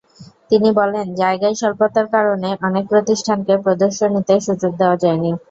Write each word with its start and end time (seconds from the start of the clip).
তিনি 0.49 0.69
বলেন, 0.79 1.05
জায়গার 1.15 1.53
স্বল্পতার 1.61 2.07
কারণে 2.15 2.49
অনেক 2.67 2.83
প্রতিষ্ঠানকে 2.91 3.53
প্রদর্শনীতে 3.65 4.33
সুযোগ 4.47 4.71
দেওয়া 4.81 4.97
যায়নি। 5.03 5.31